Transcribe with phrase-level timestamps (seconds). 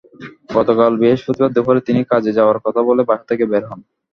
[0.49, 3.79] গতকাল বৃহস্পতিবার দুপুরে তিনি কাজে যাওয়ার কথা বলে বাসা থেকে বের হন।